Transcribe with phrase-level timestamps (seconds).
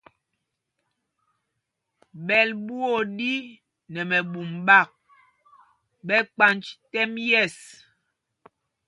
[2.25, 3.31] Ɓɛ́l ɓuá o ɗí
[3.93, 4.89] nɛ mɛbûm ɓák
[6.07, 7.57] ɓɛ kpanj tɛ́m yɛ̂ɛs.